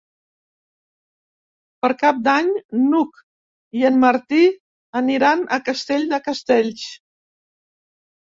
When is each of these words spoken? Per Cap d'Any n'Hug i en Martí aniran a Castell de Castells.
Per 1.85 1.89
Cap 2.03 2.21
d'Any 2.27 2.47
n'Hug 2.85 3.19
i 3.81 3.85
en 3.91 4.01
Martí 4.05 4.41
aniran 5.01 5.43
a 5.57 5.59
Castell 5.69 6.07
de 6.15 6.21
Castells. 6.29 6.89